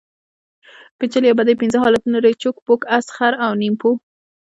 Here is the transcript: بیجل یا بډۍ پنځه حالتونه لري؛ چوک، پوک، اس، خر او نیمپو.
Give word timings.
بیجل 0.97 1.23
یا 1.27 1.33
بډۍ 1.37 1.55
پنځه 1.61 1.77
حالتونه 1.83 2.17
لري؛ 2.19 2.33
چوک، 2.41 2.55
پوک، 2.65 2.81
اس، 2.95 3.05
خر 3.15 3.33
او 3.45 3.51
نیمپو. 3.61 3.91